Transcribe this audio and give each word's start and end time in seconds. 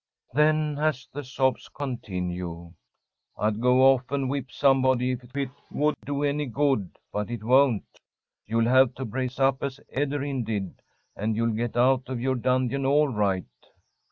Then, 0.33 0.79
as 0.79 1.07
the 1.13 1.23
sobs 1.23 1.69
continued: 1.69 2.73
"I'd 3.37 3.61
go 3.61 3.83
off 3.83 4.09
and 4.09 4.31
whip 4.31 4.51
somebody 4.51 5.11
if 5.11 5.37
it 5.37 5.51
would 5.69 5.93
do 6.03 6.23
any 6.23 6.47
good, 6.47 6.97
but 7.13 7.29
it 7.29 7.43
won't. 7.43 7.85
You'll 8.47 8.65
have 8.65 8.95
to 8.95 9.05
brace 9.05 9.39
up 9.39 9.61
as 9.61 9.79
Ederyn 9.95 10.43
did, 10.43 10.81
and 11.15 11.35
you'll 11.35 11.53
get 11.53 11.77
out 11.77 12.09
of 12.09 12.19
your 12.19 12.33
dungeon 12.35 12.83
all 12.83 13.09
right." 13.09 13.45